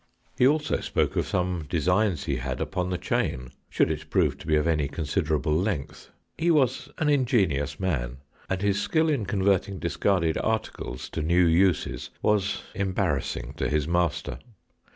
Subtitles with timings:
[0.35, 1.69] He also spoke of some 110 THE EOCKERY.
[1.77, 6.09] designs he had upon the chain, should it prove to be of any considerable length.
[6.39, 8.17] He was an ingenious man,
[8.49, 13.87] and his skill in converting discarded articles to new uses was embarrass ing to his
[13.87, 14.39] master.